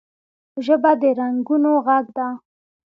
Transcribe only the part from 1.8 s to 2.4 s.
غږ ده